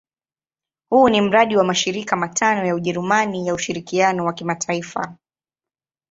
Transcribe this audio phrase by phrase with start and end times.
[0.89, 5.15] Huu ni mradi wa mashirika matano ya Ujerumani ya ushirikiano wa kimataifa.